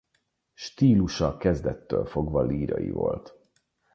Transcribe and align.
Stílusa 0.53 1.37
kezdettől 1.37 2.05
fogva 2.05 2.41
lírai 2.41 2.89
volt. 2.89 3.35